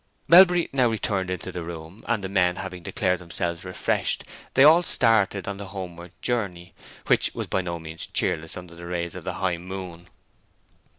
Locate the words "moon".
9.59-10.07